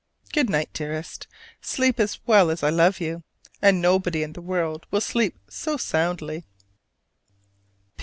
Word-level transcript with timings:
Good 0.33 0.49
night, 0.49 0.73
dearest! 0.73 1.27
Sleep 1.61 1.99
as 1.99 2.17
well 2.25 2.49
as 2.49 2.63
I 2.63 2.71
love 2.71 2.99
you, 2.99 3.21
and 3.61 3.79
nobody 3.79 4.23
in 4.23 4.33
the 4.33 4.41
world 4.41 4.87
will 4.89 4.99
sleep 4.99 5.37
so 5.47 5.77
soundly. 5.77 6.43